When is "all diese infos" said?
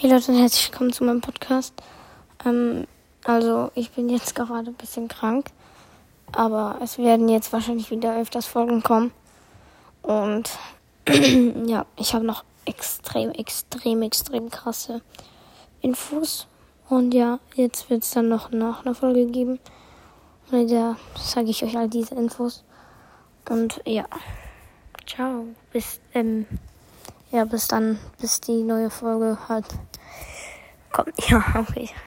21.76-22.62